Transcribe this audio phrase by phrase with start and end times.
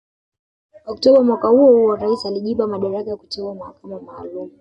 [0.85, 4.49] Oktoba mwaka huo huo rais alijipa madaraka ya kuteua mahakama maalumu